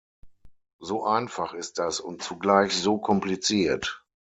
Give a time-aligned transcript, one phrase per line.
[0.79, 4.03] So einfach ist das und zugleich so kompliziert.